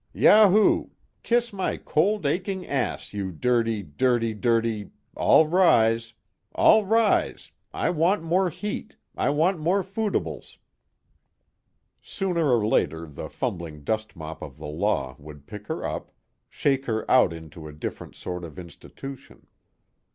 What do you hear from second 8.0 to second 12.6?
more heat, I want more foodibles." Sooner